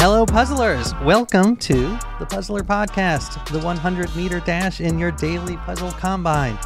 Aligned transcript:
Hello, 0.00 0.24
puzzlers! 0.24 0.94
Welcome 1.02 1.56
to 1.56 1.98
the 2.20 2.26
Puzzler 2.30 2.62
Podcast, 2.62 3.44
the 3.50 3.58
100 3.58 4.14
meter 4.14 4.38
dash 4.38 4.80
in 4.80 4.96
your 4.96 5.10
daily 5.10 5.56
puzzle 5.56 5.90
combine. 5.90 6.56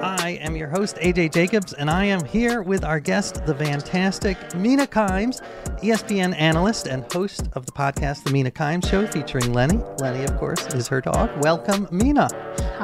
I 0.00 0.38
am 0.40 0.56
your 0.56 0.68
host, 0.68 0.96
AJ 0.96 1.34
Jacobs, 1.34 1.74
and 1.74 1.90
I 1.90 2.06
am 2.06 2.24
here 2.24 2.62
with 2.62 2.82
our 2.82 2.98
guest, 2.98 3.44
the 3.44 3.54
fantastic 3.54 4.54
Mina 4.54 4.86
Kimes, 4.86 5.42
ESPN 5.82 6.34
analyst 6.38 6.86
and 6.86 7.04
host 7.12 7.50
of 7.52 7.66
the 7.66 7.72
podcast, 7.72 8.24
The 8.24 8.30
Mina 8.30 8.50
Kimes 8.50 8.88
Show, 8.88 9.06
featuring 9.06 9.52
Lenny. 9.52 9.82
Lenny, 9.98 10.24
of 10.24 10.38
course, 10.38 10.64
is 10.72 10.88
her 10.88 11.02
dog. 11.02 11.30
Welcome, 11.42 11.88
Mina. 11.90 12.30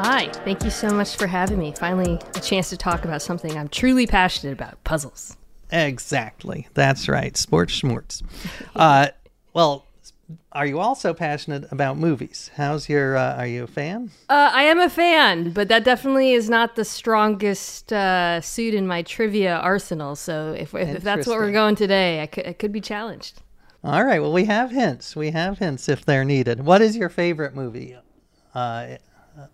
Hi, 0.01 0.29
thank 0.45 0.63
you 0.63 0.71
so 0.71 0.91
much 0.91 1.17
for 1.17 1.27
having 1.27 1.59
me. 1.59 1.73
Finally, 1.73 2.21
a 2.37 2.41
chance 2.41 2.71
to 2.71 2.77
talk 2.77 3.05
about 3.05 3.21
something 3.21 3.59
I'm 3.59 3.67
truly 3.67 4.07
passionate 4.07 4.53
about 4.53 4.83
puzzles. 4.85 5.37
Exactly. 5.73 6.69
That's 6.75 7.09
right. 7.09 7.37
Sports 7.37 7.81
schmorts. 7.81 8.23
uh, 8.77 9.09
well, 9.55 9.87
are 10.53 10.67
you 10.67 10.79
also 10.79 11.13
passionate 11.13 11.67
about 11.73 11.99
movies? 11.99 12.49
How's 12.55 12.89
your? 12.89 13.17
Uh, 13.17 13.39
are 13.39 13.47
you 13.49 13.65
a 13.65 13.67
fan? 13.67 14.13
Uh, 14.29 14.53
I 14.55 14.63
am 14.63 14.79
a 14.79 14.89
fan, 14.89 15.51
but 15.51 15.67
that 15.67 15.83
definitely 15.83 16.33
is 16.33 16.49
not 16.49 16.77
the 16.77 16.85
strongest 16.85 17.93
uh, 17.93 18.41
suit 18.41 18.75
in 18.75 18.87
my 18.87 19.03
trivia 19.03 19.57
arsenal. 19.57 20.15
So 20.15 20.55
if, 20.57 20.77
if, 20.77 20.99
if 20.99 21.03
that's 21.03 21.27
what 21.27 21.39
we're 21.39 21.51
going 21.51 21.75
today, 21.75 22.23
I 22.23 22.27
could, 22.27 22.47
I 22.47 22.53
could 22.53 22.71
be 22.71 22.81
challenged. 22.81 23.43
All 23.83 24.05
right. 24.05 24.21
Well, 24.21 24.33
we 24.33 24.45
have 24.45 24.71
hints. 24.71 25.17
We 25.17 25.33
have 25.33 25.59
hints 25.59 25.89
if 25.89 26.05
they're 26.05 26.25
needed. 26.25 26.65
What 26.65 26.83
is 26.83 26.97
your 26.97 27.09
favorite 27.09 27.57
movie? 27.57 27.97
Uh, 28.55 28.97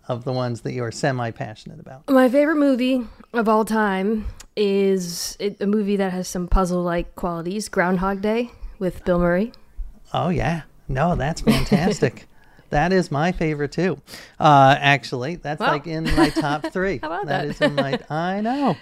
of 0.07 0.23
the 0.23 0.31
ones 0.31 0.61
that 0.61 0.73
you're 0.73 0.91
semi 0.91 1.31
passionate 1.31 1.79
about? 1.79 2.09
My 2.09 2.29
favorite 2.29 2.57
movie 2.57 3.05
of 3.33 3.49
all 3.49 3.65
time 3.65 4.25
is 4.55 5.37
a 5.39 5.65
movie 5.65 5.97
that 5.97 6.11
has 6.11 6.27
some 6.27 6.47
puzzle 6.47 6.83
like 6.83 7.15
qualities 7.15 7.69
Groundhog 7.69 8.21
Day 8.21 8.51
with 8.79 9.03
Bill 9.05 9.19
Murray. 9.19 9.51
Oh, 10.13 10.29
yeah. 10.29 10.63
No, 10.87 11.15
that's 11.15 11.41
fantastic. 11.41 12.25
that 12.69 12.93
is 12.93 13.11
my 13.11 13.31
favorite 13.31 13.71
too. 13.71 13.99
Uh, 14.39 14.75
actually, 14.79 15.35
that's 15.35 15.59
well. 15.59 15.71
like 15.71 15.87
in 15.87 16.03
my 16.15 16.29
top 16.29 16.65
three. 16.71 16.99
How 17.01 17.07
about 17.07 17.25
that? 17.25 17.41
That 17.41 17.49
is 17.49 17.61
in 17.61 17.75
my. 17.75 17.99
I 18.09 18.41
know. 18.41 18.77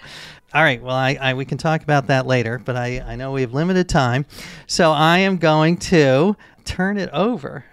All 0.52 0.62
right. 0.62 0.80
Well, 0.82 0.94
I, 0.94 1.18
I, 1.20 1.34
we 1.34 1.44
can 1.44 1.58
talk 1.58 1.82
about 1.82 2.06
that 2.08 2.26
later, 2.26 2.60
but 2.64 2.76
I, 2.76 3.00
I 3.00 3.16
know 3.16 3.32
we 3.32 3.40
have 3.40 3.54
limited 3.54 3.88
time, 3.88 4.26
so 4.66 4.92
I 4.92 5.18
am 5.18 5.38
going 5.38 5.78
to 5.78 6.36
turn 6.64 6.96
it 6.96 7.10
over 7.12 7.64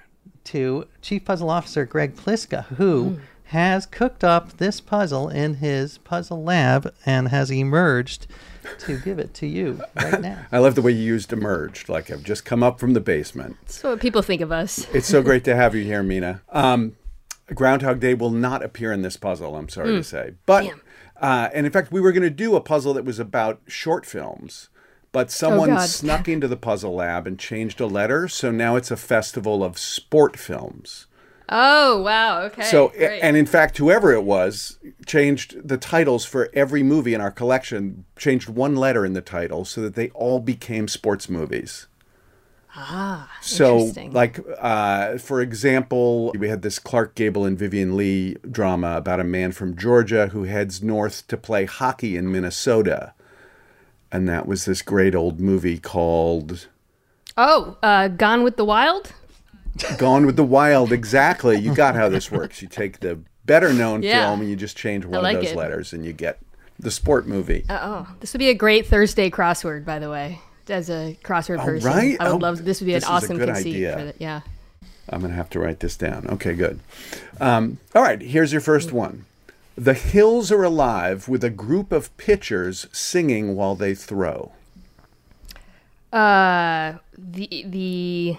to 0.45 0.87
Chief 1.01 1.25
Puzzle 1.25 1.49
Officer 1.49 1.85
Greg 1.85 2.15
Pliska, 2.15 2.65
who 2.65 3.03
mm. 3.03 3.21
has 3.45 3.85
cooked 3.85 4.23
up 4.23 4.57
this 4.57 4.81
puzzle 4.81 5.29
in 5.29 5.55
his 5.55 5.97
puzzle 5.99 6.43
lab 6.43 6.93
and 7.05 7.29
has 7.29 7.51
emerged 7.51 8.27
to 8.79 8.99
give 8.99 9.19
it 9.19 9.33
to 9.35 9.47
you 9.47 9.81
right 9.95 10.21
now. 10.21 10.45
I 10.51 10.59
love 10.59 10.75
the 10.75 10.81
way 10.81 10.91
you 10.91 11.03
used 11.03 11.33
emerged, 11.33 11.89
like 11.89 12.11
I've 12.11 12.23
just 12.23 12.45
come 12.45 12.63
up 12.63 12.79
from 12.79 12.93
the 12.93 12.99
basement. 12.99 13.57
That's 13.61 13.83
what 13.83 13.99
people 13.99 14.21
think 14.21 14.41
of 14.41 14.51
us. 14.51 14.87
it's 14.93 15.07
so 15.07 15.21
great 15.21 15.43
to 15.45 15.55
have 15.55 15.75
you 15.75 15.83
here, 15.83 16.03
Mina. 16.03 16.41
Um, 16.51 16.95
Groundhog 17.53 17.99
Day 17.99 18.13
will 18.13 18.29
not 18.29 18.63
appear 18.63 18.93
in 18.93 19.01
this 19.01 19.17
puzzle, 19.17 19.55
I'm 19.55 19.67
sorry 19.67 19.89
mm. 19.89 19.97
to 19.97 20.03
say. 20.03 20.33
But, 20.45 20.71
uh, 21.19 21.49
and 21.53 21.65
in 21.65 21.71
fact, 21.71 21.91
we 21.91 21.99
were 21.99 22.11
going 22.11 22.23
to 22.23 22.29
do 22.29 22.55
a 22.55 22.61
puzzle 22.61 22.93
that 22.93 23.03
was 23.03 23.19
about 23.19 23.61
short 23.67 24.05
films 24.05 24.69
but 25.11 25.31
someone 25.31 25.71
oh 25.71 25.79
snuck 25.79 26.27
into 26.27 26.47
the 26.47 26.57
puzzle 26.57 26.95
lab 26.95 27.27
and 27.27 27.39
changed 27.39 27.79
a 27.81 27.87
letter. 27.87 28.27
So 28.27 28.51
now 28.51 28.75
it's 28.75 28.91
a 28.91 28.97
festival 28.97 29.63
of 29.63 29.77
sport 29.77 30.37
films. 30.37 31.07
Oh 31.53 32.01
wow! 32.01 32.43
Okay. 32.43 32.63
So 32.63 32.89
great. 32.89 33.19
and 33.19 33.35
in 33.35 33.45
fact, 33.45 33.77
whoever 33.77 34.13
it 34.13 34.23
was 34.23 34.79
changed 35.05 35.67
the 35.67 35.77
titles 35.77 36.23
for 36.23 36.49
every 36.53 36.81
movie 36.81 37.13
in 37.13 37.19
our 37.19 37.31
collection. 37.31 38.05
Changed 38.17 38.47
one 38.47 38.75
letter 38.75 39.05
in 39.05 39.13
the 39.13 39.21
title 39.21 39.65
so 39.65 39.81
that 39.81 39.95
they 39.95 40.09
all 40.11 40.39
became 40.39 40.87
sports 40.87 41.27
movies. 41.27 41.87
Ah, 42.73 43.29
so 43.41 43.91
like 44.11 44.39
uh, 44.59 45.17
for 45.17 45.41
example, 45.41 46.31
we 46.39 46.47
had 46.47 46.61
this 46.61 46.79
Clark 46.79 47.15
Gable 47.15 47.43
and 47.43 47.59
Vivien 47.59 47.97
Leigh 47.97 48.35
drama 48.49 48.95
about 48.95 49.19
a 49.19 49.25
man 49.25 49.51
from 49.51 49.75
Georgia 49.75 50.27
who 50.27 50.43
heads 50.43 50.81
north 50.81 51.27
to 51.27 51.35
play 51.35 51.65
hockey 51.65 52.15
in 52.15 52.31
Minnesota, 52.31 53.13
and 54.11 54.27
that 54.29 54.47
was 54.47 54.65
this 54.65 54.81
great 54.81 55.15
old 55.15 55.39
movie 55.39 55.77
called 55.77 56.67
Oh, 57.37 57.77
uh, 57.81 58.07
Gone 58.09 58.43
with 58.43 58.57
the 58.57 58.65
Wild. 58.65 59.13
Gone 59.97 60.25
with 60.25 60.35
the 60.35 60.43
Wild, 60.43 60.91
exactly. 60.91 61.57
You 61.57 61.73
got 61.73 61.95
how 61.95 62.09
this 62.09 62.29
works. 62.31 62.61
You 62.61 62.67
take 62.67 62.99
the 62.99 63.19
better 63.45 63.71
known 63.73 64.03
Yeah. 64.03 64.27
film 64.27 64.41
and 64.41 64.49
you 64.49 64.55
just 64.55 64.75
change 64.77 65.05
one 65.05 65.23
like 65.23 65.37
of 65.37 65.43
those 65.43 65.51
it. 65.53 65.57
letters 65.57 65.93
and 65.93 66.05
you 66.05 66.11
get 66.13 66.39
the 66.77 66.91
sport 66.91 67.27
movie. 67.27 67.65
Uh, 67.69 67.79
oh, 67.81 68.07
this 68.19 68.33
would 68.33 68.39
be 68.39 68.49
a 68.49 68.53
great 68.53 68.85
Thursday 68.85 69.29
crossword, 69.29 69.85
by 69.85 69.97
the 69.99 70.09
way. 70.09 70.39
As 70.69 70.89
a 70.89 71.17
crossword 71.23 71.59
Oh, 71.61 71.65
person, 71.65 71.87
right? 71.89 72.17
I 72.19 72.25
would 72.25 72.33
Oh, 72.33 72.37
love. 72.37 72.63
This 72.65 72.81
would 72.81 72.85
be 72.87 72.93
an 72.95 73.03
awesome 73.05 73.37
conceit 73.39 73.67
idea. 73.75 73.97
for 73.97 74.03
that. 74.05 74.15
Yeah. 74.19 74.41
I'm 75.09 75.19
going 75.19 75.31
to 75.31 75.35
have 75.37 75.49
to 75.51 75.59
write 75.59 75.79
this 75.79 75.97
down. 75.97 76.27
Okay, 76.29 76.53
good. 76.53 76.79
Um, 77.39 77.79
all 77.95 78.01
right, 78.03 78.21
here's 78.21 78.51
your 78.51 78.61
first 78.61 78.91
one. 78.93 79.25
The 79.81 79.95
hills 79.95 80.51
are 80.51 80.63
alive 80.63 81.27
with 81.27 81.43
a 81.43 81.49
group 81.49 81.91
of 81.91 82.15
pitchers 82.15 82.85
singing 82.91 83.55
while 83.55 83.73
they 83.73 83.95
throw. 83.95 84.51
Uh, 86.13 86.99
the 87.17 87.65
the 87.65 88.37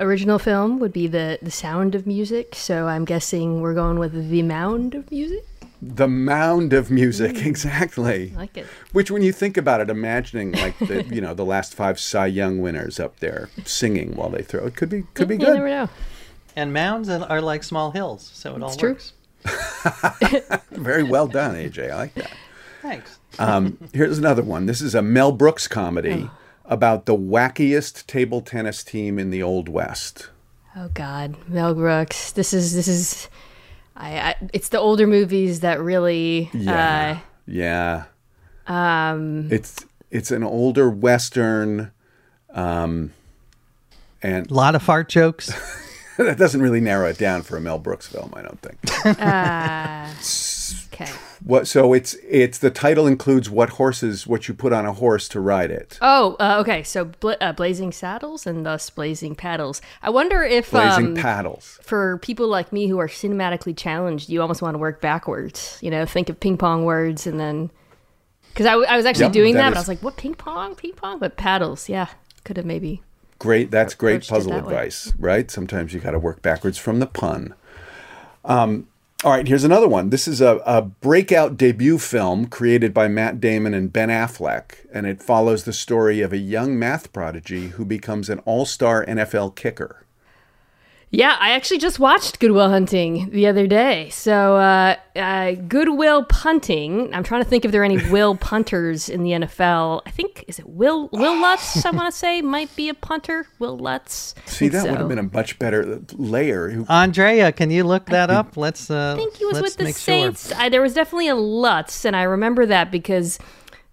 original 0.00 0.38
film 0.38 0.78
would 0.78 0.94
be 0.94 1.08
the 1.08 1.38
the 1.42 1.50
Sound 1.50 1.94
of 1.94 2.06
Music. 2.06 2.54
So 2.54 2.88
I'm 2.88 3.04
guessing 3.04 3.60
we're 3.60 3.74
going 3.74 3.98
with 3.98 4.30
the 4.30 4.42
Mound 4.42 4.94
of 4.94 5.10
Music. 5.10 5.44
The 5.82 6.08
mound 6.08 6.72
of 6.72 6.90
music, 6.90 7.36
exactly. 7.44 8.32
I 8.34 8.38
like 8.38 8.56
it. 8.56 8.66
Which, 8.92 9.10
when 9.10 9.20
you 9.20 9.32
think 9.32 9.58
about 9.58 9.82
it, 9.82 9.90
imagining 9.90 10.52
like 10.52 10.78
the 10.78 11.04
you 11.04 11.20
know 11.20 11.34
the 11.34 11.44
last 11.44 11.74
five 11.74 12.00
Cy 12.00 12.28
Young 12.28 12.62
winners 12.62 12.98
up 12.98 13.20
there 13.20 13.50
singing 13.66 14.16
while 14.16 14.30
they 14.30 14.42
throw, 14.42 14.64
it 14.64 14.74
could 14.74 14.88
be 14.88 15.02
could 15.12 15.28
be 15.28 15.36
good. 15.36 15.48
You 15.48 15.48
good. 15.48 15.54
never 15.56 15.68
know. 15.68 15.88
And 16.56 16.72
mounds 16.72 17.10
are 17.10 17.24
are 17.24 17.42
like 17.42 17.62
small 17.62 17.90
hills, 17.90 18.30
so 18.32 18.56
it 18.56 18.62
all 18.62 18.68
It's 18.68 18.78
true. 18.78 18.96
Works. 19.46 20.66
Very 20.70 21.02
well 21.02 21.26
done, 21.26 21.54
AJ. 21.54 21.90
I 21.90 21.96
like 21.96 22.14
that. 22.14 22.32
Thanks. 22.82 23.18
Um, 23.38 23.78
here's 23.92 24.18
another 24.18 24.42
one. 24.42 24.66
This 24.66 24.80
is 24.80 24.94
a 24.94 25.02
Mel 25.02 25.32
Brooks 25.32 25.66
Oh. 25.70 25.74
comedy 25.74 26.30
about 26.64 27.06
the 27.06 27.16
wackiest 27.16 28.06
table 28.06 28.40
tennis 28.40 28.82
team 28.84 29.18
in 29.18 29.30
the 29.30 29.42
Old 29.42 29.68
West. 29.68 30.30
Oh 30.76 30.88
God, 30.94 31.36
Mel 31.48 31.74
Brooks. 31.74 32.32
This 32.32 32.52
is 32.52 32.74
this 32.74 32.88
is. 32.88 33.28
I, 33.96 34.18
I 34.18 34.34
it's 34.52 34.68
the 34.68 34.78
older 34.78 35.06
movies 35.06 35.60
that 35.60 35.80
really. 35.80 36.50
Yeah, 36.52 37.20
yeah. 37.46 38.04
Uh, 38.68 38.72
um. 38.72 39.48
It's 39.50 39.84
it's 40.10 40.30
an 40.30 40.42
older 40.44 40.90
western, 40.90 41.90
um, 42.50 43.12
and 44.22 44.50
A 44.50 44.54
lot 44.54 44.74
of 44.74 44.82
fart 44.82 45.08
jokes. 45.08 45.50
that 46.24 46.38
doesn't 46.38 46.60
really 46.62 46.80
narrow 46.80 47.08
it 47.08 47.18
down 47.18 47.42
for 47.42 47.56
a 47.56 47.60
Mel 47.60 47.78
Brooks 47.78 48.06
film. 48.06 48.32
I 48.36 48.42
don't 48.42 48.60
think. 48.60 48.78
Uh, 49.20 50.08
okay. 50.92 51.10
What? 51.44 51.68
So 51.68 51.92
it's 51.92 52.14
it's 52.28 52.58
the 52.58 52.70
title 52.70 53.06
includes 53.06 53.48
what 53.48 53.70
horses 53.70 54.26
what 54.26 54.48
you 54.48 54.54
put 54.54 54.72
on 54.72 54.84
a 54.84 54.92
horse 54.92 55.28
to 55.28 55.40
ride 55.40 55.70
it. 55.70 55.98
Oh, 56.02 56.36
uh, 56.40 56.58
okay. 56.60 56.82
So 56.82 57.04
bla- 57.04 57.36
uh, 57.40 57.52
blazing 57.52 57.92
saddles 57.92 58.46
and 58.46 58.66
thus 58.66 58.90
blazing 58.90 59.36
paddles. 59.36 59.80
I 60.02 60.10
wonder 60.10 60.42
if 60.42 60.70
Blazing 60.72 61.08
um, 61.08 61.14
paddles. 61.14 61.78
for 61.82 62.18
people 62.18 62.48
like 62.48 62.72
me 62.72 62.88
who 62.88 62.98
are 62.98 63.08
cinematically 63.08 63.76
challenged, 63.76 64.28
you 64.28 64.42
almost 64.42 64.62
want 64.62 64.74
to 64.74 64.78
work 64.78 65.00
backwards. 65.00 65.78
You 65.82 65.90
know, 65.90 66.04
think 66.06 66.28
of 66.28 66.40
ping 66.40 66.56
pong 66.56 66.84
words 66.84 67.26
and 67.26 67.38
then. 67.38 67.70
Because 68.48 68.66
I, 68.66 68.70
w- 68.70 68.88
I 68.88 68.96
was 68.96 69.04
actually 69.04 69.24
Yep, 69.26 69.32
doing 69.32 69.54
that 69.54 69.60
that, 69.64 69.70
but 69.70 69.76
I 69.76 69.80
was 69.80 69.88
like, 69.88 70.02
what 70.02 70.16
ping 70.16 70.34
pong? 70.34 70.74
Ping 70.74 70.94
pong? 70.94 71.18
But 71.18 71.36
paddles, 71.36 71.88
yeah. 71.90 72.06
Could 72.44 72.56
have 72.56 72.64
maybe. 72.66 73.02
Great. 73.38 73.70
That's 73.70 73.94
great 73.94 74.26
puzzle 74.26 74.52
that 74.52 74.64
way. 74.64 74.72
advice, 74.72 75.12
right? 75.18 75.50
Sometimes 75.50 75.92
you 75.92 76.00
got 76.00 76.12
to 76.12 76.18
work 76.18 76.42
backwards 76.42 76.78
from 76.78 77.00
the 77.00 77.06
pun. 77.06 77.54
Um, 78.44 78.88
all 79.24 79.32
right, 79.32 79.48
here's 79.48 79.64
another 79.64 79.88
one. 79.88 80.10
This 80.10 80.28
is 80.28 80.40
a, 80.40 80.58
a 80.66 80.82
breakout 80.82 81.56
debut 81.56 81.98
film 81.98 82.46
created 82.46 82.94
by 82.94 83.08
Matt 83.08 83.40
Damon 83.40 83.74
and 83.74 83.92
Ben 83.92 84.08
Affleck, 84.08 84.86
and 84.92 85.06
it 85.06 85.22
follows 85.22 85.64
the 85.64 85.72
story 85.72 86.20
of 86.20 86.32
a 86.32 86.38
young 86.38 86.78
math 86.78 87.12
prodigy 87.12 87.68
who 87.68 87.84
becomes 87.84 88.28
an 88.28 88.38
all 88.40 88.66
star 88.66 89.04
NFL 89.06 89.54
kicker. 89.54 90.05
Yeah, 91.10 91.36
I 91.38 91.52
actually 91.52 91.78
just 91.78 92.00
watched 92.00 92.40
Good 92.40 92.50
Will 92.50 92.68
Hunting 92.68 93.30
the 93.30 93.46
other 93.46 93.68
day. 93.68 94.08
So, 94.10 94.56
uh, 94.56 94.96
uh, 95.14 95.52
Goodwill 95.52 96.24
Punting. 96.24 97.14
I'm 97.14 97.22
trying 97.22 97.44
to 97.44 97.48
think 97.48 97.64
if 97.64 97.70
there 97.70 97.82
are 97.82 97.84
any 97.84 97.98
Will 98.10 98.36
punters 98.36 99.08
in 99.08 99.22
the 99.22 99.30
NFL. 99.30 100.02
I 100.04 100.10
think 100.10 100.44
is 100.48 100.58
it 100.58 100.68
Will 100.68 101.08
Will 101.12 101.40
Lutz? 101.40 101.84
I 101.86 101.90
want 101.90 102.12
to 102.12 102.18
say 102.18 102.42
might 102.42 102.74
be 102.74 102.88
a 102.88 102.94
punter. 102.94 103.46
Will 103.60 103.78
Lutz. 103.78 104.34
See, 104.46 104.68
think 104.68 104.72
that 104.72 104.90
would 104.90 104.98
have 104.98 105.08
been 105.08 105.18
a 105.18 105.22
much 105.22 105.58
better 105.60 106.02
layer. 106.14 106.84
Andrea, 106.88 107.52
can 107.52 107.70
you 107.70 107.84
look 107.84 108.06
that 108.06 108.28
up? 108.28 108.56
Let's. 108.56 108.90
Uh, 108.90 109.14
I 109.14 109.16
think 109.16 109.36
he 109.36 109.44
was 109.44 109.60
with 109.60 109.76
the 109.76 109.92
Saints. 109.92 110.48
Sure. 110.48 110.58
I, 110.58 110.68
there 110.68 110.82
was 110.82 110.94
definitely 110.94 111.28
a 111.28 111.36
Lutz, 111.36 112.04
and 112.04 112.16
I 112.16 112.24
remember 112.24 112.66
that 112.66 112.90
because 112.90 113.38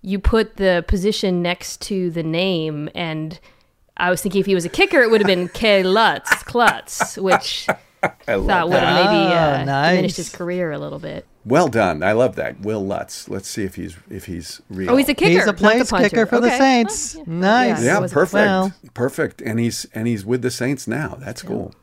you 0.02 0.18
put 0.18 0.58
the 0.58 0.84
position 0.88 1.44
next 1.44 1.80
to 1.82 2.10
the 2.10 2.24
name, 2.24 2.90
and 2.96 3.40
I 3.98 4.10
was 4.10 4.22
thinking 4.22 4.40
if 4.42 4.46
he 4.46 4.56
was 4.56 4.66
a 4.66 4.70
kicker, 4.70 5.02
it 5.02 5.12
would 5.12 5.22
have 5.22 5.28
been 5.28 5.48
K 5.50 5.84
Lutz, 5.84 6.44
Klutz, 6.44 7.18
which 7.18 7.68
I 8.04 8.08
thought 8.26 8.70
would 8.70 8.80
have 8.80 8.96
maybe 9.06 9.34
Ah, 9.34 9.62
uh, 9.62 9.64
nice. 9.66 9.92
diminished 9.92 10.18
his 10.18 10.30
career 10.30 10.72
a 10.72 10.80
little 10.80 11.00
bit. 11.00 11.26
Well 11.46 11.68
done. 11.68 12.04
I 12.04 12.14
love 12.14 12.36
that. 12.38 12.62
Will 12.62 12.86
Lutz. 12.86 13.30
Let's 13.30 13.48
see 13.50 13.64
if 13.64 13.76
he's 13.76 13.96
if 14.10 14.26
he's 14.26 14.62
real. 14.70 14.92
Oh, 14.92 14.96
he's 14.96 15.10
a 15.10 15.14
kicker. 15.14 15.30
He's 15.32 15.44
a 15.44 15.48
not 15.48 15.58
place 15.58 15.90
punter. 15.90 16.10
kicker 16.10 16.26
for 16.26 16.40
the 16.40 16.48
Okay. 16.48 16.58
Saints. 16.58 17.16
Well, 17.16 17.26
Nice. 17.28 17.84
Yeah, 17.84 18.00
Yeah, 18.02 18.08
perfect. 18.08 18.34
well. 18.34 18.74
Perfect. 18.94 19.42
And 19.42 19.60
he's 19.60 19.86
and 19.94 20.08
he's 20.08 20.26
with 20.26 20.42
the 20.42 20.52
Saints 20.52 20.88
now. 20.88 21.16
That's 21.20 21.42
cool. 21.42 21.74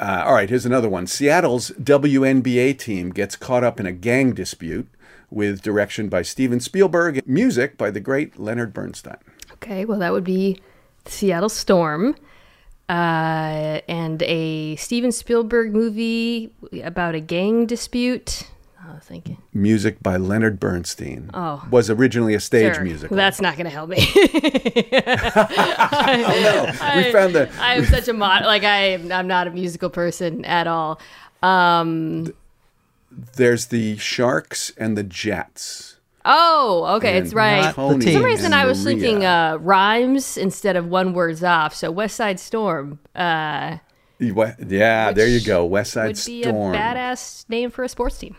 Uh, 0.00 0.22
all 0.26 0.32
right, 0.34 0.48
here's 0.48 0.64
another 0.64 0.88
one. 0.88 1.08
Seattle's 1.08 1.72
WNBA 1.72 2.78
team 2.78 3.10
gets 3.10 3.34
caught 3.34 3.64
up 3.64 3.80
in 3.80 3.86
a 3.86 3.90
gang 3.92 4.32
dispute 4.32 4.86
with 5.28 5.60
direction 5.60 6.08
by 6.08 6.22
Steven 6.22 6.60
Spielberg, 6.60 7.20
music 7.26 7.76
by 7.76 7.90
the 7.90 7.98
great 7.98 8.38
Leonard 8.38 8.72
Bernstein. 8.72 9.16
Okay, 9.54 9.84
well, 9.84 9.98
that 9.98 10.12
would 10.12 10.22
be 10.22 10.60
Seattle 11.06 11.48
Storm. 11.48 12.14
Uh, 12.88 13.80
and 13.86 14.22
a 14.22 14.74
Steven 14.76 15.12
Spielberg 15.12 15.74
movie 15.74 16.50
about 16.82 17.14
a 17.14 17.20
gang 17.20 17.66
dispute. 17.66 18.44
I 18.82 18.94
was 18.94 19.04
thinking. 19.04 19.36
Music 19.52 20.02
by 20.02 20.16
Leonard 20.16 20.58
Bernstein. 20.58 21.30
Oh. 21.34 21.66
Was 21.70 21.90
originally 21.90 22.32
a 22.32 22.40
stage 22.40 22.76
Sure. 22.76 22.84
musical. 22.84 23.14
That's 23.14 23.42
not 23.42 23.56
going 23.58 23.66
to 23.66 23.70
help 23.70 23.90
me. 23.90 23.98
oh 25.30 26.72
no. 26.82 26.96
we 26.96 27.12
found 27.12 27.34
the 27.34 27.50
I'm 27.60 27.84
such 27.84 28.08
a 28.08 28.14
mod. 28.14 28.44
Like 28.44 28.64
I, 28.64 28.94
I'm 28.94 29.26
not 29.26 29.46
a 29.48 29.50
musical 29.50 29.90
person 29.90 30.46
at 30.46 30.66
all. 30.66 30.98
Um. 31.42 32.32
there's 33.36 33.66
the 33.66 33.98
Sharks 33.98 34.72
and 34.78 34.96
the 34.96 35.02
Jets. 35.04 35.97
Oh, 36.30 36.96
okay, 36.96 37.16
it's 37.16 37.32
right. 37.32 37.62
Not 37.62 37.74
the 37.76 37.82
Tony 37.82 38.04
team. 38.04 38.12
For 38.14 38.18
some 38.18 38.24
reason, 38.24 38.52
I 38.52 38.66
was 38.66 38.84
Maria. 38.84 38.96
thinking 38.98 39.24
uh, 39.24 39.56
rhymes 39.60 40.36
instead 40.36 40.76
of 40.76 40.86
one 40.86 41.14
words 41.14 41.42
off. 41.42 41.74
So 41.74 41.90
West 41.90 42.16
Side 42.16 42.38
Storm 42.38 42.98
uh, 43.14 43.78
Yeah, 44.18 45.12
there 45.12 45.26
you 45.26 45.40
go. 45.40 45.64
West 45.64 45.92
Side 45.92 46.08
would 46.08 46.22
be 46.26 46.42
Storm. 46.42 46.74
a 46.74 46.76
badass 46.76 47.48
name 47.48 47.70
for 47.70 47.82
a 47.82 47.88
sports 47.88 48.18
team. 48.18 48.36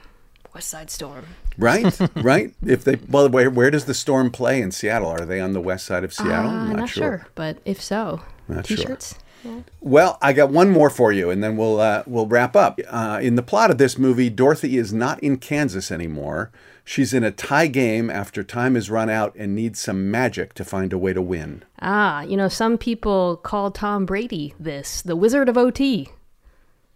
West 0.53 0.69
Side 0.69 0.89
Storm. 0.91 1.25
Right, 1.57 1.97
right. 2.15 2.53
If 2.65 2.83
they 2.83 2.97
well, 3.09 3.27
where, 3.27 3.49
where 3.49 3.71
does 3.71 3.85
the 3.85 3.93
Storm 3.93 4.31
play 4.31 4.61
in 4.61 4.71
Seattle? 4.71 5.09
Are 5.09 5.25
they 5.25 5.39
on 5.39 5.53
the 5.53 5.61
west 5.61 5.85
side 5.85 6.03
of 6.03 6.13
Seattle? 6.13 6.51
Uh, 6.51 6.73
not, 6.73 6.89
sure. 6.89 7.27
but 7.35 7.57
if 7.65 7.81
so, 7.81 8.21
Not 8.47 8.65
sure. 8.67 8.97
T-shirts. 9.43 9.69
Well, 9.81 10.17
I 10.21 10.33
got 10.33 10.49
one 10.49 10.69
more 10.69 10.89
for 10.89 11.11
you, 11.11 11.29
and 11.29 11.43
then 11.43 11.57
we'll 11.57 11.79
uh, 11.79 12.03
we'll 12.05 12.27
wrap 12.27 12.55
up. 12.55 12.79
Uh, 12.87 13.19
in 13.21 13.35
the 13.35 13.43
plot 13.43 13.71
of 13.71 13.77
this 13.77 13.97
movie, 13.97 14.29
Dorothy 14.29 14.77
is 14.77 14.93
not 14.93 15.21
in 15.21 15.37
Kansas 15.37 15.91
anymore. 15.91 16.51
She's 16.85 17.13
in 17.13 17.23
a 17.23 17.29
tie 17.31 17.67
game 17.67 18.09
after 18.09 18.43
time 18.43 18.73
has 18.73 18.89
run 18.89 19.09
out 19.11 19.35
and 19.35 19.53
needs 19.53 19.79
some 19.79 20.09
magic 20.09 20.55
to 20.55 20.65
find 20.65 20.91
a 20.91 20.97
way 20.97 21.13
to 21.13 21.21
win. 21.21 21.63
Ah, 21.79 22.21
you 22.23 22.35
know, 22.35 22.47
some 22.47 22.77
people 22.79 23.37
call 23.37 23.69
Tom 23.69 24.05
Brady 24.07 24.55
this 24.59 25.01
the 25.03 25.15
Wizard 25.15 25.49
of 25.49 25.57
OT. 25.57 26.09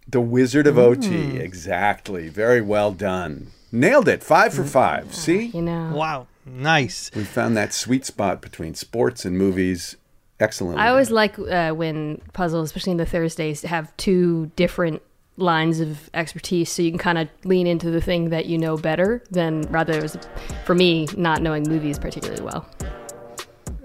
The 0.07 0.19
Wizard 0.19 0.67
of 0.67 0.77
OT, 0.77 1.37
exactly. 1.37 2.27
Very 2.27 2.59
well 2.59 2.91
done. 2.91 3.51
Nailed 3.71 4.07
it. 4.07 4.21
Five 4.23 4.53
for 4.53 4.63
five. 4.65 5.13
See, 5.15 5.45
You 5.53 5.61
know, 5.61 5.91
Wow. 5.95 6.27
Nice. 6.45 7.09
we 7.15 7.23
found 7.23 7.55
that 7.55 7.73
sweet 7.73 8.05
spot 8.05 8.41
between 8.41 8.75
sports 8.75 9.23
and 9.25 9.37
movies. 9.37 9.95
Excellent. 10.39 10.79
I 10.79 10.89
always 10.89 11.11
like 11.11 11.37
uh, 11.39 11.71
when 11.71 12.21
puzzles, 12.33 12.65
especially 12.69 12.91
in 12.91 12.97
the 12.97 13.05
Thursdays, 13.05 13.61
have 13.61 13.95
two 13.97 14.51
different 14.55 15.01
lines 15.37 15.79
of 15.79 16.09
expertise, 16.13 16.69
so 16.71 16.81
you 16.81 16.91
can 16.91 16.99
kind 16.99 17.17
of 17.17 17.27
lean 17.43 17.65
into 17.65 17.89
the 17.89 18.01
thing 18.01 18.29
that 18.29 18.45
you 18.45 18.57
know 18.57 18.77
better 18.77 19.23
than 19.31 19.61
rather 19.63 19.93
it 19.93 20.01
was 20.01 20.17
for 20.65 20.75
me 20.75 21.07
not 21.17 21.41
knowing 21.41 21.63
movies 21.67 21.97
particularly 21.97 22.43
well. 22.43 22.67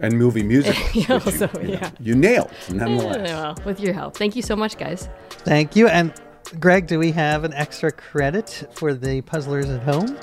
and 0.00 0.18
movie 0.18 0.42
music. 0.42 0.76
Yeah, 0.94 1.12
also, 1.14 1.48
yeah. 1.62 1.90
You 2.00 2.14
nailed 2.14 2.50
nonetheless. 2.70 3.30
well, 3.30 3.56
with 3.64 3.80
your 3.80 3.92
help, 3.94 4.16
thank 4.16 4.36
you 4.36 4.42
so 4.42 4.54
much, 4.56 4.76
guys. 4.78 5.08
Thank 5.30 5.74
you. 5.76 5.88
And 5.88 6.12
Greg, 6.60 6.86
do 6.86 6.98
we 6.98 7.12
have 7.12 7.44
an 7.44 7.52
extra 7.54 7.92
credit 7.92 8.68
for 8.74 8.94
the 8.94 9.20
puzzlers 9.22 9.68
at 9.70 9.82
home? 9.82 10.16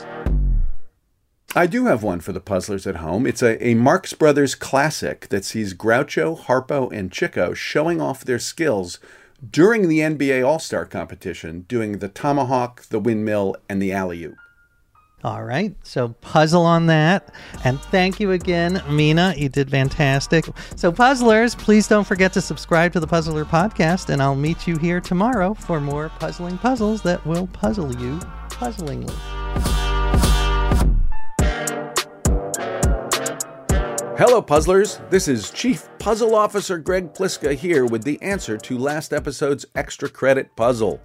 I 1.58 1.68
do 1.68 1.86
have 1.86 2.04
one 2.04 2.20
for 2.20 2.34
the 2.34 2.42
puzzlers 2.42 2.86
at 2.86 2.98
home. 2.98 3.26
It's 3.26 3.42
a, 3.42 3.66
a 3.66 3.76
Marx 3.76 4.12
Brothers 4.12 4.56
classic 4.56 5.30
that 5.30 5.46
sees 5.46 5.74
Groucho, 5.74 6.38
Harpo, 6.38 6.92
and 6.92 7.10
Chico 7.10 7.54
showing 7.54 8.02
off 8.02 8.26
their 8.26 8.40
skills 8.40 9.00
during 9.52 9.88
the 9.88 10.00
NBA 10.00 10.46
All 10.46 10.60
Star 10.60 10.86
competition, 10.86 11.62
doing 11.70 12.00
the 12.00 12.10
tomahawk, 12.10 12.84
the 12.88 13.00
windmill, 13.00 13.56
and 13.70 13.82
the 13.82 13.94
alley 13.94 14.26
oop. 14.26 14.36
All 15.24 15.46
right. 15.46 15.74
So 15.82 16.10
puzzle 16.20 16.66
on 16.66 16.88
that. 16.88 17.34
And 17.64 17.80
thank 17.84 18.20
you 18.20 18.32
again, 18.32 18.84
Mina. 18.90 19.34
You 19.38 19.48
did 19.48 19.72
fantastic. 19.72 20.46
So, 20.76 20.92
puzzlers, 20.92 21.56
please 21.56 21.88
don't 21.88 22.06
forget 22.06 22.34
to 22.34 22.42
subscribe 22.42 22.92
to 22.94 23.00
the 23.00 23.08
Puzzler 23.08 23.46
podcast. 23.46 24.10
And 24.10 24.22
I'll 24.22 24.36
meet 24.36 24.68
you 24.68 24.78
here 24.78 25.00
tomorrow 25.00 25.54
for 25.54 25.80
more 25.80 26.10
puzzling 26.20 26.58
puzzles 26.58 27.02
that 27.04 27.26
will 27.26 27.48
puzzle 27.48 27.96
you 27.96 28.20
puzzlingly. 28.50 29.16
Hello, 34.18 34.42
puzzlers. 34.42 35.02
This 35.10 35.28
is 35.28 35.52
Chief 35.52 35.90
Puzzle 36.00 36.36
Officer 36.36 36.78
Greg 36.78 37.14
Pliska 37.14 37.54
here 37.54 37.86
with 37.86 38.06
the 38.06 38.22
answer 38.22 38.58
to 38.60 38.78
last 38.78 39.12
episode's 39.12 39.66
extra 39.76 40.08
credit 40.08 40.56
puzzle. 40.56 41.02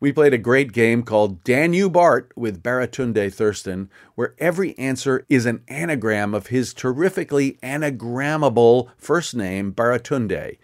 We 0.00 0.14
played 0.14 0.32
a 0.32 0.38
great 0.38 0.72
game 0.72 1.02
called 1.02 1.44
Danube 1.44 1.94
Art 1.94 2.32
with 2.34 2.62
Baratunde 2.62 3.34
Thurston, 3.34 3.90
where 4.14 4.34
every 4.38 4.76
answer 4.78 5.26
is 5.28 5.44
an 5.44 5.62
anagram 5.68 6.32
of 6.32 6.46
his 6.46 6.72
terrifically 6.72 7.58
anagrammable 7.62 8.88
first 8.96 9.36
name, 9.36 9.70
Baratunde. 9.70 10.56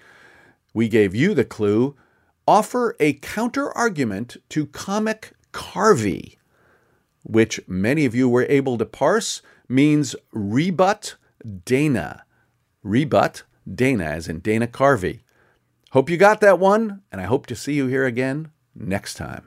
We 0.73 0.89
gave 0.89 1.15
you 1.15 1.35
the 1.35 1.45
clue 1.45 1.95
offer 2.47 2.97
a 2.99 3.13
counter 3.13 3.71
argument 3.77 4.39
to 4.49 4.65
comic 4.65 5.33
Carvey, 5.53 6.39
which 7.25 7.61
many 7.69 8.07
of 8.07 8.15
you 8.15 8.27
were 8.27 8.47
able 8.49 8.79
to 8.79 8.87
parse, 8.87 9.43
means 9.69 10.17
rebut 10.33 11.17
Dana. 11.65 12.25
Rebut 12.83 13.45
Dana, 13.73 14.05
as 14.05 14.29
in 14.29 14.41
Dana 14.41 14.67
Carvey. 14.67 15.21
Hope 15.91 16.11
you 16.11 16.17
got 16.17 16.41
that 16.41 16.59
one, 16.59 17.03
and 17.11 17.21
I 17.21 17.25
hope 17.25 17.47
to 17.47 17.57
see 17.57 17.75
you 17.75 17.87
here 17.87 18.05
again 18.05 18.51
next 18.75 19.15
time. 19.15 19.47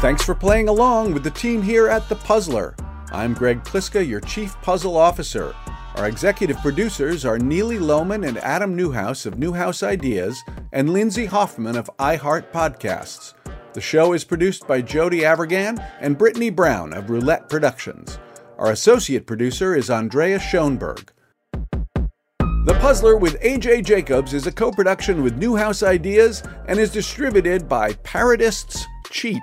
Thanks 0.00 0.22
for 0.22 0.34
playing 0.34 0.68
along 0.68 1.14
with 1.14 1.24
the 1.24 1.30
team 1.30 1.62
here 1.62 1.88
at 1.88 2.08
The 2.08 2.16
Puzzler. 2.16 2.76
I'm 3.10 3.32
Greg 3.32 3.64
Pliska, 3.64 4.06
your 4.06 4.20
Chief 4.20 4.54
Puzzle 4.60 4.96
Officer. 4.96 5.54
Our 5.96 6.08
executive 6.08 6.58
producers 6.58 7.24
are 7.24 7.38
Neely 7.38 7.78
Lohmann 7.78 8.26
and 8.28 8.36
Adam 8.38 8.76
Neuhaus 8.76 9.24
of 9.24 9.36
Neuhaus 9.36 9.82
Ideas 9.82 10.42
and 10.72 10.90
Lindsay 10.90 11.24
Hoffman 11.24 11.76
of 11.76 11.90
iHeart 11.98 12.50
Podcasts. 12.52 13.32
The 13.74 13.80
show 13.80 14.12
is 14.12 14.22
produced 14.22 14.68
by 14.68 14.82
Jody 14.82 15.22
Avirgan 15.22 15.84
and 16.00 16.16
Brittani 16.16 16.54
Brown 16.54 16.92
of 16.92 17.10
Roulette 17.10 17.50
Productions. 17.50 18.20
Our 18.56 18.70
associate 18.70 19.26
producer 19.26 19.74
is 19.74 19.90
Andrea 19.90 20.38
Schoenberg. 20.38 21.10
The 21.52 22.78
Puzzler 22.80 23.16
with 23.16 23.40
AJ 23.40 23.84
Jacobs 23.84 24.32
is 24.32 24.46
a 24.46 24.52
co 24.52 24.70
production 24.70 25.24
with 25.24 25.40
Neuhaus 25.40 25.84
Ideas 25.84 26.44
and 26.68 26.78
is 26.78 26.92
distributed 26.92 27.68
by 27.68 27.94
Parodists 27.94 28.84
Cheat. 29.10 29.42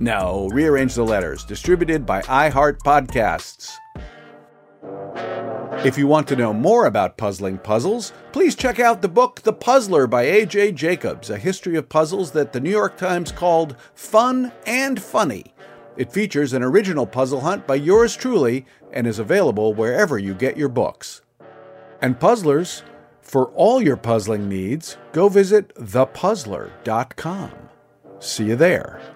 No, 0.00 0.48
rearrange 0.52 0.96
the 0.96 1.04
letters. 1.04 1.44
Distributed 1.44 2.04
by 2.04 2.22
iHeart 2.22 2.78
Podcasts. 2.84 3.76
If 5.84 5.96
you 5.98 6.06
want 6.06 6.26
to 6.28 6.36
know 6.36 6.52
more 6.52 6.86
about 6.86 7.16
puzzling 7.16 7.58
puzzles, 7.58 8.12
please 8.32 8.56
check 8.56 8.80
out 8.80 9.02
the 9.02 9.08
book 9.08 9.42
The 9.42 9.52
Puzzler 9.52 10.06
by 10.06 10.22
A.J. 10.22 10.72
Jacobs, 10.72 11.30
a 11.30 11.38
history 11.38 11.76
of 11.76 11.88
puzzles 11.88 12.32
that 12.32 12.52
the 12.52 12.60
New 12.60 12.70
York 12.70 12.96
Times 12.96 13.30
called 13.30 13.76
fun 13.94 14.52
and 14.66 15.00
funny. 15.00 15.54
It 15.96 16.12
features 16.12 16.54
an 16.54 16.62
original 16.62 17.06
puzzle 17.06 17.42
hunt 17.42 17.66
by 17.66 17.76
yours 17.76 18.16
truly 18.16 18.66
and 18.92 19.06
is 19.06 19.18
available 19.18 19.74
wherever 19.74 20.18
you 20.18 20.34
get 20.34 20.56
your 20.56 20.70
books. 20.70 21.20
And 22.00 22.18
puzzlers, 22.18 22.82
for 23.20 23.46
all 23.50 23.80
your 23.80 23.96
puzzling 23.96 24.48
needs, 24.48 24.96
go 25.12 25.28
visit 25.28 25.74
thepuzzler.com. 25.74 27.52
See 28.18 28.44
you 28.44 28.56
there. 28.56 29.15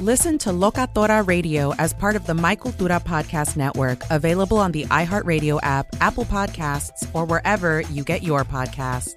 Listen 0.00 0.38
to 0.38 0.50
Locatora 0.50 1.26
Radio 1.26 1.74
as 1.74 1.92
part 1.92 2.14
of 2.14 2.24
the 2.24 2.32
My 2.32 2.54
Cultura 2.54 3.02
podcast 3.02 3.56
network, 3.56 4.00
available 4.10 4.56
on 4.56 4.70
the 4.70 4.84
iHeartRadio 4.84 5.58
app, 5.64 5.88
Apple 6.00 6.24
Podcasts, 6.24 7.12
or 7.14 7.24
wherever 7.24 7.80
you 7.80 8.04
get 8.04 8.22
your 8.22 8.44
podcasts. 8.44 9.16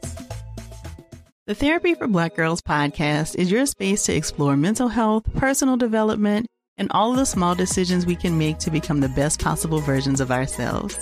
The 1.46 1.54
Therapy 1.54 1.94
for 1.94 2.08
Black 2.08 2.36
Girls 2.36 2.64
podcast 2.64 3.36
is 3.36 3.52
your 3.52 3.68
space 3.68 4.06
to 4.06 4.16
explore 4.16 4.58
mental 4.58 4.88
health, 4.88 5.32
personal 5.36 5.78
development, 5.78 6.48
and 6.78 6.92
all 6.94 7.12
of 7.12 7.18
the 7.18 7.28
small 7.28 7.54
decisions 7.54 8.08
we 8.08 8.16
can 8.16 8.40
make 8.40 8.58
to 8.58 8.72
become 8.72 9.02
the 9.02 9.10
best 9.10 9.40
possible 9.40 9.82
versions 9.82 10.20
of 10.20 10.32
ourselves. 10.32 10.98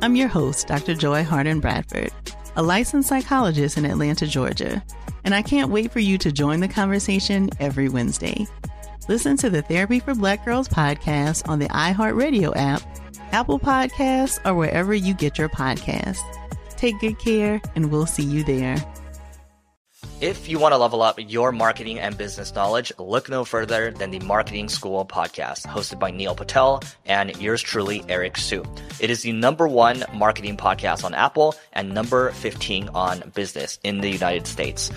I'm 0.00 0.14
your 0.14 0.28
host, 0.28 0.68
Dr. 0.68 0.94
Joy 0.94 1.24
Harden 1.24 1.58
Bradford, 1.58 2.12
a 2.54 2.62
licensed 2.62 3.08
psychologist 3.08 3.78
in 3.78 3.84
Atlanta, 3.84 4.28
Georgia, 4.28 4.80
and 5.24 5.34
I 5.34 5.42
can't 5.42 5.72
wait 5.72 5.90
for 5.90 5.98
you 5.98 6.18
to 6.18 6.30
join 6.30 6.60
the 6.60 6.68
conversation 6.68 7.50
every 7.58 7.88
Wednesday. 7.88 8.46
Listen 9.08 9.38
to 9.38 9.48
the 9.48 9.62
Therapy 9.62 10.00
for 10.00 10.14
Black 10.14 10.44
Girls 10.44 10.68
podcast 10.68 11.48
on 11.48 11.58
the 11.58 11.68
iHeartRadio 11.70 12.52
app, 12.54 12.82
Apple 13.32 13.58
Podcasts, 13.58 14.38
or 14.44 14.52
wherever 14.54 14.92
you 14.92 15.14
get 15.14 15.38
your 15.38 15.48
podcasts. 15.48 16.20
Take 16.76 17.00
good 17.00 17.18
care, 17.18 17.60
and 17.74 17.90
we'll 17.90 18.04
see 18.04 18.22
you 18.22 18.44
there. 18.44 18.76
If 20.20 20.48
you 20.48 20.58
want 20.58 20.72
to 20.72 20.76
level 20.76 21.00
up 21.00 21.18
your 21.18 21.52
marketing 21.52 21.98
and 21.98 22.18
business 22.18 22.54
knowledge, 22.54 22.92
look 22.98 23.30
no 23.30 23.46
further 23.46 23.92
than 23.92 24.10
the 24.10 24.20
Marketing 24.20 24.68
School 24.68 25.06
podcast, 25.06 25.64
hosted 25.64 25.98
by 25.98 26.10
Neil 26.10 26.34
Patel 26.34 26.82
and 27.06 27.34
yours 27.40 27.62
truly, 27.62 28.04
Eric 28.10 28.36
Siu. 28.36 28.62
It 29.00 29.08
is 29.08 29.22
the 29.22 29.32
number 29.32 29.66
one 29.66 30.04
marketing 30.12 30.58
podcast 30.58 31.04
on 31.04 31.14
Apple 31.14 31.54
and 31.72 31.94
number 31.94 32.30
15 32.32 32.90
on 32.90 33.32
business 33.34 33.78
in 33.82 34.00
the 34.02 34.10
United 34.10 34.46
States. 34.46 34.90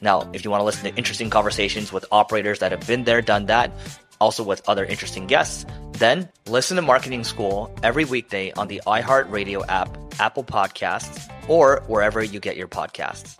Now, 0.00 0.28
if 0.32 0.44
you 0.44 0.50
want 0.50 0.60
to 0.60 0.64
listen 0.64 0.90
to 0.90 0.96
interesting 0.96 1.30
conversations 1.30 1.92
with 1.92 2.06
operators 2.10 2.60
that 2.60 2.72
have 2.72 2.86
been 2.86 3.04
there, 3.04 3.20
done 3.20 3.46
that, 3.46 3.70
also 4.18 4.42
with 4.42 4.66
other 4.68 4.84
interesting 4.84 5.26
guests, 5.26 5.66
then 5.92 6.28
listen 6.48 6.76
to 6.76 6.82
Marketing 6.82 7.24
School 7.24 7.74
every 7.82 8.04
weekday 8.04 8.52
on 8.52 8.68
the 8.68 8.80
iHeartRadio 8.86 9.64
app, 9.68 9.96
Apple 10.18 10.44
Podcasts, 10.44 11.30
or 11.48 11.82
wherever 11.86 12.22
you 12.22 12.40
get 12.40 12.56
your 12.56 12.68
podcasts. 12.68 13.36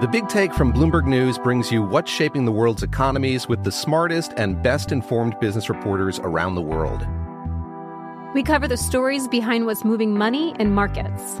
The 0.00 0.08
Big 0.10 0.28
Take 0.28 0.52
from 0.52 0.72
Bloomberg 0.72 1.06
News 1.06 1.38
brings 1.38 1.70
you 1.70 1.80
what's 1.80 2.10
shaping 2.10 2.44
the 2.44 2.52
world's 2.52 2.82
economies 2.82 3.48
with 3.48 3.62
the 3.62 3.70
smartest 3.70 4.32
and 4.36 4.60
best 4.60 4.90
informed 4.90 5.38
business 5.38 5.68
reporters 5.68 6.18
around 6.18 6.56
the 6.56 6.62
world. 6.62 7.06
We 8.34 8.42
cover 8.42 8.66
the 8.66 8.76
stories 8.76 9.28
behind 9.28 9.66
what's 9.66 9.84
moving 9.84 10.18
money 10.18 10.56
and 10.58 10.74
markets 10.74 11.40